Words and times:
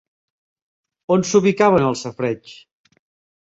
On 1.17 1.25
s'ubicaven 1.33 1.85
els 1.91 2.03
safareigs? 2.07 2.57